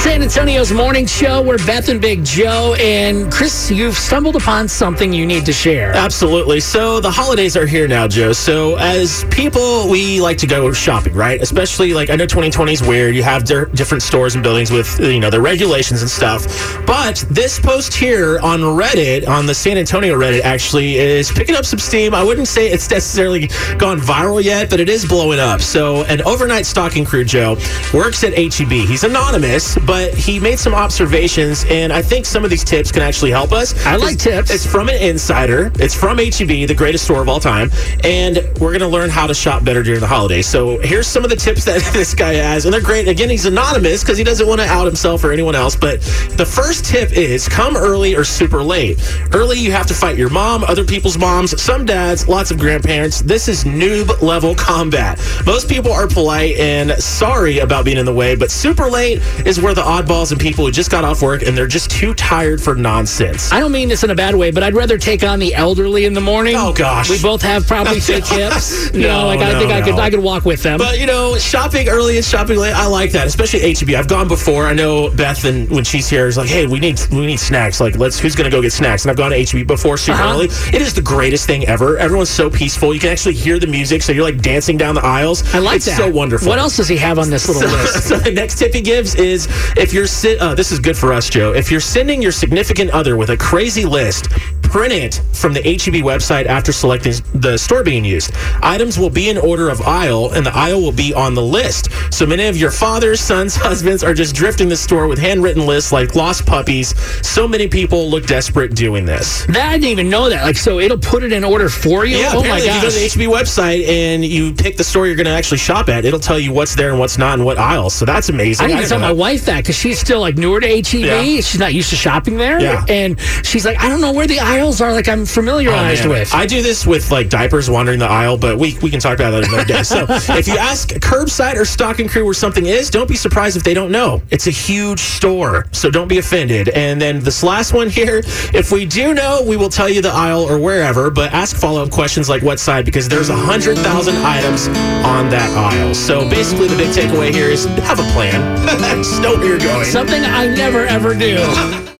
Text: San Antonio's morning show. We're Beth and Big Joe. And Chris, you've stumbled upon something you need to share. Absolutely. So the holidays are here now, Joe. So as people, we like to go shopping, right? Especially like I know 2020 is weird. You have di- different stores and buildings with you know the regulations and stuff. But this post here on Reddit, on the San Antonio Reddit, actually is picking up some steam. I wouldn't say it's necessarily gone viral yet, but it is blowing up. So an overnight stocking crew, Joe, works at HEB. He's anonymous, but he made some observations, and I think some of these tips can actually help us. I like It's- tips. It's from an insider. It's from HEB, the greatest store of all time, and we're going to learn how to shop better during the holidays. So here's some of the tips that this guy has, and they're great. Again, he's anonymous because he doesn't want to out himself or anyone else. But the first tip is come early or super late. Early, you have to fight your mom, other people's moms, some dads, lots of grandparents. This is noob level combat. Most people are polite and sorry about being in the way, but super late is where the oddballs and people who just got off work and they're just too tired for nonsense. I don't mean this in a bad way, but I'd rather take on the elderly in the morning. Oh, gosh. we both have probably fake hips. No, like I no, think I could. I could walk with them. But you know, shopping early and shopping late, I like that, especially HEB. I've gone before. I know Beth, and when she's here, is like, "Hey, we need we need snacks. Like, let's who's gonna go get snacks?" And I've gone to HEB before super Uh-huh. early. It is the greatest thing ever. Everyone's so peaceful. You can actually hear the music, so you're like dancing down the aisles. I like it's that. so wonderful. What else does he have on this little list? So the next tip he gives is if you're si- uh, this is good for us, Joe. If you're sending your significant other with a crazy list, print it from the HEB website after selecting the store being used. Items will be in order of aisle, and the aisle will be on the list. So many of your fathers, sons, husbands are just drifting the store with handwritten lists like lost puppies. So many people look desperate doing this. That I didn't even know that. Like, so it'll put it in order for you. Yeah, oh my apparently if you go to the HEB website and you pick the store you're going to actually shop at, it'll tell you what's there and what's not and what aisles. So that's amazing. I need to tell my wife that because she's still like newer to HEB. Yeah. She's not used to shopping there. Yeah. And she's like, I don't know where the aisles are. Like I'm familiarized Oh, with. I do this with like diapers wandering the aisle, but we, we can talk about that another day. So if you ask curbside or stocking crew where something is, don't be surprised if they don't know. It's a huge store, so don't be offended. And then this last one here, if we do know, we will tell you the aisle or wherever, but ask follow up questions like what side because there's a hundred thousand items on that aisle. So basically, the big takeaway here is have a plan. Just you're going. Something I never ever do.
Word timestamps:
San 0.00 0.22
Antonio's 0.22 0.72
morning 0.72 1.04
show. 1.04 1.42
We're 1.42 1.58
Beth 1.58 1.90
and 1.90 2.00
Big 2.00 2.24
Joe. 2.24 2.74
And 2.80 3.30
Chris, 3.30 3.70
you've 3.70 3.96
stumbled 3.96 4.34
upon 4.34 4.66
something 4.66 5.12
you 5.12 5.26
need 5.26 5.44
to 5.44 5.52
share. 5.52 5.92
Absolutely. 5.92 6.58
So 6.58 7.00
the 7.00 7.10
holidays 7.10 7.54
are 7.54 7.66
here 7.66 7.86
now, 7.86 8.08
Joe. 8.08 8.32
So 8.32 8.76
as 8.76 9.24
people, 9.30 9.90
we 9.90 10.22
like 10.22 10.38
to 10.38 10.46
go 10.46 10.72
shopping, 10.72 11.12
right? 11.12 11.40
Especially 11.42 11.92
like 11.92 12.08
I 12.08 12.16
know 12.16 12.24
2020 12.24 12.72
is 12.72 12.82
weird. 12.82 13.14
You 13.14 13.22
have 13.22 13.44
di- 13.44 13.66
different 13.74 14.02
stores 14.02 14.34
and 14.34 14.42
buildings 14.42 14.70
with 14.70 14.98
you 15.00 15.20
know 15.20 15.28
the 15.28 15.40
regulations 15.40 16.00
and 16.00 16.10
stuff. 16.10 16.46
But 16.86 17.22
this 17.28 17.60
post 17.60 17.92
here 17.92 18.40
on 18.40 18.60
Reddit, 18.60 19.28
on 19.28 19.44
the 19.44 19.54
San 19.54 19.76
Antonio 19.76 20.18
Reddit, 20.18 20.40
actually 20.40 20.96
is 20.96 21.30
picking 21.30 21.54
up 21.54 21.66
some 21.66 21.78
steam. 21.78 22.14
I 22.14 22.24
wouldn't 22.24 22.48
say 22.48 22.70
it's 22.70 22.90
necessarily 22.90 23.48
gone 23.76 24.00
viral 24.00 24.42
yet, 24.42 24.70
but 24.70 24.80
it 24.80 24.88
is 24.88 25.04
blowing 25.04 25.38
up. 25.38 25.60
So 25.60 26.04
an 26.04 26.22
overnight 26.22 26.64
stocking 26.64 27.04
crew, 27.04 27.22
Joe, 27.22 27.58
works 27.92 28.24
at 28.24 28.32
HEB. 28.32 28.70
He's 28.88 29.04
anonymous, 29.04 29.76
but 29.90 30.14
he 30.14 30.38
made 30.38 30.56
some 30.56 30.72
observations, 30.72 31.64
and 31.68 31.92
I 31.92 32.00
think 32.00 32.24
some 32.24 32.44
of 32.44 32.50
these 32.50 32.62
tips 32.62 32.92
can 32.92 33.02
actually 33.02 33.32
help 33.32 33.50
us. 33.50 33.74
I 33.84 33.96
like 33.96 34.12
It's- 34.12 34.22
tips. 34.22 34.50
It's 34.52 34.64
from 34.64 34.88
an 34.88 34.94
insider. 34.94 35.72
It's 35.80 35.96
from 35.96 36.20
HEB, 36.20 36.64
the 36.66 36.76
greatest 36.76 37.02
store 37.06 37.20
of 37.20 37.28
all 37.28 37.40
time, 37.40 37.72
and 38.04 38.36
we're 38.60 38.70
going 38.70 38.82
to 38.82 38.86
learn 38.86 39.10
how 39.10 39.26
to 39.26 39.34
shop 39.34 39.64
better 39.64 39.82
during 39.82 39.98
the 39.98 40.06
holidays. 40.06 40.46
So 40.46 40.78
here's 40.78 41.08
some 41.08 41.24
of 41.24 41.30
the 41.30 41.34
tips 41.34 41.64
that 41.64 41.82
this 41.92 42.14
guy 42.14 42.34
has, 42.34 42.66
and 42.66 42.72
they're 42.72 42.80
great. 42.80 43.08
Again, 43.08 43.30
he's 43.30 43.46
anonymous 43.46 44.04
because 44.04 44.16
he 44.16 44.22
doesn't 44.22 44.46
want 44.46 44.60
to 44.60 44.66
out 44.68 44.86
himself 44.86 45.24
or 45.24 45.32
anyone 45.32 45.56
else. 45.56 45.74
But 45.74 46.02
the 46.36 46.46
first 46.46 46.84
tip 46.84 47.10
is 47.10 47.48
come 47.48 47.76
early 47.76 48.14
or 48.14 48.22
super 48.22 48.62
late. 48.62 48.96
Early, 49.32 49.58
you 49.58 49.72
have 49.72 49.86
to 49.86 49.94
fight 49.94 50.16
your 50.16 50.30
mom, 50.30 50.62
other 50.62 50.84
people's 50.84 51.18
moms, 51.18 51.60
some 51.60 51.84
dads, 51.84 52.28
lots 52.28 52.52
of 52.52 52.60
grandparents. 52.60 53.22
This 53.22 53.48
is 53.48 53.64
noob 53.64 54.22
level 54.22 54.54
combat. 54.54 55.18
Most 55.44 55.68
people 55.68 55.90
are 55.90 56.06
polite 56.06 56.56
and 56.58 56.92
sorry 57.02 57.58
about 57.58 57.84
being 57.84 57.98
in 57.98 58.06
the 58.06 58.14
way, 58.14 58.36
but 58.36 58.52
super 58.52 58.88
late 58.88 59.20
is 59.44 59.60
where 59.60 59.74
the 59.74 59.79
oddballs 59.82 60.32
and 60.32 60.40
people 60.40 60.64
who 60.64 60.70
just 60.70 60.90
got 60.90 61.04
off 61.04 61.22
work 61.22 61.42
and 61.42 61.56
they're 61.56 61.66
just 61.66 61.90
too 61.90 62.14
tired 62.14 62.60
for 62.60 62.74
nonsense. 62.74 63.52
I 63.52 63.60
don't 63.60 63.72
mean 63.72 63.88
this 63.88 64.04
in 64.04 64.10
a 64.10 64.14
bad 64.14 64.34
way, 64.34 64.50
but 64.50 64.62
I'd 64.62 64.74
rather 64.74 64.98
take 64.98 65.22
on 65.24 65.38
the 65.38 65.54
elderly 65.54 66.04
in 66.04 66.14
the 66.14 66.20
morning. 66.20 66.54
Oh, 66.56 66.72
gosh. 66.72 67.08
we 67.10 67.20
both 67.20 67.42
have 67.42 67.66
probably 67.66 68.00
fake 68.00 68.26
hips. 68.26 68.92
No, 68.92 69.26
like 69.26 69.40
I 69.40 69.52
no, 69.52 69.58
think 69.58 69.72
I 69.72 69.80
could. 69.82 69.94
I 69.94 70.10
could 70.10 70.20
walk 70.20 70.44
with 70.44 70.62
them. 70.62 70.78
But 70.78 70.98
you 70.98 71.06
know, 71.06 71.36
shopping 71.38 71.88
early 71.88 72.16
and 72.16 72.24
shopping 72.24 72.58
late, 72.58 72.72
I 72.74 72.86
like 72.86 73.12
that, 73.12 73.26
especially 73.26 73.60
HEB. 73.74 73.90
I've 73.94 74.08
gone 74.08 74.28
before. 74.28 74.66
I 74.66 74.72
know 74.72 75.10
Beth, 75.10 75.44
and 75.44 75.68
when 75.70 75.84
she's 75.84 76.08
here, 76.08 76.26
is 76.26 76.36
like, 76.36 76.48
"Hey, 76.48 76.66
we 76.66 76.78
need 76.80 77.00
we 77.10 77.26
need 77.26 77.38
snacks. 77.40 77.80
Like, 77.80 77.96
let's 77.96 78.18
who's 78.18 78.34
gonna 78.34 78.50
go 78.50 78.60
get 78.62 78.72
snacks?" 78.72 79.04
And 79.04 79.10
I've 79.10 79.16
gone 79.16 79.30
to 79.30 79.36
HEB 79.44 79.66
before 79.66 79.96
super 79.96 80.18
Uh-huh. 80.20 80.32
early. 80.34 80.46
It 80.72 80.82
is 80.82 80.94
the 80.94 81.02
greatest 81.02 81.46
thing 81.46 81.66
ever. 81.66 81.98
Everyone's 81.98 82.30
so 82.30 82.50
peaceful. 82.50 82.92
You 82.94 83.00
can 83.00 83.10
actually 83.10 83.34
hear 83.34 83.58
the 83.58 83.66
music, 83.66 84.02
so 84.02 84.12
you're 84.12 84.24
like 84.24 84.40
dancing 84.40 84.76
down 84.76 84.94
the 84.94 85.04
aisles. 85.04 85.42
I 85.54 85.58
like 85.58 85.76
it's 85.76 85.86
that. 85.86 85.96
so 85.96 86.10
wonderful. 86.10 86.48
What 86.48 86.58
else 86.58 86.76
does 86.76 86.88
he 86.88 86.96
have 86.96 87.18
on 87.18 87.30
this 87.30 87.48
little 87.48 87.68
list? 87.78 88.08
So 88.08 88.16
the 88.16 88.30
next 88.32 88.58
tip 88.58 88.74
he 88.74 88.80
gives 88.80 89.14
is 89.14 89.48
if 89.76 89.92
you're 89.92 90.06
si- 90.06 90.38
uh, 90.38 90.54
this 90.54 90.72
is 90.72 90.78
good 90.78 90.96
for 90.96 91.12
us, 91.12 91.28
Joe. 91.28 91.52
If 91.52 91.70
you're 91.70 91.80
sending 91.80 92.22
your 92.22 92.32
significant 92.32 92.90
other 92.90 93.16
with 93.16 93.30
a 93.30 93.36
crazy 93.36 93.84
list, 93.84 94.30
print 94.62 94.92
it 94.92 95.20
from 95.32 95.52
the 95.52 95.60
HEB 95.60 96.04
website 96.04 96.46
after 96.46 96.72
selecting 96.72 97.12
the 97.34 97.56
store 97.56 97.82
being 97.82 98.04
used. 98.04 98.32
Items 98.62 98.98
will 98.98 99.10
be 99.10 99.28
in 99.28 99.38
order 99.38 99.68
of 99.68 99.80
aisle, 99.82 100.32
and 100.32 100.46
the 100.46 100.56
aisle 100.56 100.80
will 100.80 100.92
be 100.92 101.12
on 101.12 101.34
the 101.34 101.42
list. 101.42 101.90
So 102.12 102.24
many 102.24 102.46
of 102.46 102.56
your 102.56 102.70
fathers, 102.70 103.20
sons, 103.20 103.56
husbands 103.56 104.04
are 104.04 104.14
just 104.14 104.34
drifting 104.34 104.68
the 104.68 104.76
store 104.76 105.08
with 105.08 105.18
handwritten 105.18 105.66
lists 105.66 105.92
like 105.92 106.14
lost 106.14 106.46
puppies. 106.46 106.96
So 107.26 107.48
many 107.48 107.66
people 107.68 108.08
look 108.08 108.26
desperate 108.26 108.74
doing 108.74 109.04
this. 109.04 109.44
That 109.46 109.70
I 109.70 109.72
didn't 109.72 109.90
even 109.90 110.08
know 110.08 110.28
that. 110.28 110.44
Like, 110.44 110.56
so 110.56 110.78
it'll 110.78 110.98
put 110.98 111.24
it 111.24 111.32
in 111.32 111.44
order 111.44 111.68
for 111.68 112.04
you. 112.04 112.18
Yeah, 112.18 112.30
oh 112.32 112.42
my 112.42 112.58
apparently 112.58 112.68
if 112.68 112.74
you 112.74 112.82
go 112.82 112.90
to 112.90 113.18
the 113.18 113.24
HEB 113.24 113.32
website 113.32 113.88
and 113.88 114.24
you 114.24 114.54
pick 114.54 114.76
the 114.76 114.84
store 114.84 115.06
you're 115.06 115.16
going 115.16 115.26
to 115.26 115.32
actually 115.32 115.58
shop 115.58 115.88
at, 115.88 116.04
it'll 116.04 116.20
tell 116.20 116.38
you 116.38 116.52
what's 116.52 116.74
there 116.74 116.90
and 116.90 116.98
what's 116.98 117.18
not 117.18 117.34
and 117.34 117.44
what 117.44 117.58
aisles. 117.58 117.94
So 117.94 118.04
that's 118.04 118.28
amazing. 118.28 118.66
I 118.66 118.74
need 118.74 118.82
to 118.82 118.88
tell 118.88 119.00
my 119.00 119.12
wife 119.12 119.44
that 119.46 119.59
because 119.62 119.76
she's 119.76 119.98
still 119.98 120.20
like 120.20 120.36
newer 120.36 120.60
to 120.60 120.66
HEB. 120.68 120.94
Yeah. 121.00 121.22
She's 121.40 121.58
not 121.58 121.74
used 121.74 121.90
to 121.90 121.96
shopping 121.96 122.36
there. 122.36 122.60
Yeah. 122.60 122.84
And 122.88 123.18
she's 123.44 123.64
like, 123.64 123.78
I 123.80 123.88
don't 123.88 124.00
know 124.00 124.12
where 124.12 124.26
the 124.26 124.38
aisles 124.40 124.80
are. 124.80 124.92
Like 124.92 125.08
I'm 125.08 125.24
familiarized 125.26 126.06
Oh, 126.06 126.10
with. 126.10 126.34
I 126.34 126.46
do 126.46 126.62
this 126.62 126.86
with 126.86 127.10
like 127.10 127.28
diapers 127.28 127.68
wandering 127.70 127.98
the 127.98 128.06
aisle, 128.08 128.36
but 128.36 128.58
we, 128.58 128.76
we 128.82 128.90
can 128.90 129.00
talk 129.00 129.14
about 129.18 129.30
that 129.32 129.48
another 129.48 129.64
day. 129.64 129.82
So 129.82 130.06
if 130.34 130.48
you 130.48 130.56
ask 130.56 130.90
curbside 130.90 131.56
or 131.56 131.64
stocking 131.64 132.08
crew 132.08 132.24
where 132.24 132.34
something 132.34 132.66
is, 132.66 132.90
don't 132.90 133.08
be 133.08 133.16
surprised 133.16 133.56
if 133.56 133.62
they 133.64 133.74
don't 133.74 133.90
know. 133.92 134.22
It's 134.30 134.46
a 134.46 134.50
huge 134.50 135.00
store, 135.00 135.66
so 135.72 135.90
don't 135.90 136.08
be 136.08 136.18
offended. 136.18 136.68
And 136.70 137.00
then 137.00 137.20
this 137.20 137.42
last 137.42 137.72
one 137.72 137.88
here, 137.90 138.22
if 138.54 138.72
we 138.72 138.86
do 138.86 139.14
know, 139.14 139.42
we 139.46 139.56
will 139.56 139.68
tell 139.68 139.88
you 139.88 140.00
the 140.02 140.10
aisle 140.12 140.42
or 140.42 140.58
wherever, 140.58 141.10
but 141.10 141.32
ask 141.32 141.56
follow 141.56 141.82
up 141.82 141.90
questions 141.90 142.28
like 142.28 142.42
what 142.42 142.58
side 142.60 142.84
because 142.84 143.08
there's 143.08 143.28
a 143.28 143.36
hundred 143.36 143.78
thousand 143.78 144.16
items 144.18 144.68
on 145.04 145.28
that 145.30 145.50
aisle. 145.56 145.94
So 145.94 146.28
basically, 146.28 146.68
the 146.68 146.76
big 146.76 146.90
takeaway 146.90 147.32
here 147.32 147.48
is 147.48 147.64
have 147.86 147.98
a 147.98 148.10
plan. 148.12 148.40
Just 149.00 149.22
you're 149.50 149.58
going. 149.58 149.84
Something 149.84 150.22
I 150.24 150.46
never 150.46 150.84
ever 150.84 151.12
do. 151.12 151.80